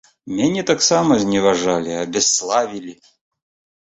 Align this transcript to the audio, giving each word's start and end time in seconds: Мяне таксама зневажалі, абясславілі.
Мяне 0.37 0.61
таксама 0.69 1.19
зневажалі, 1.23 1.91
абясславілі. 2.07 2.93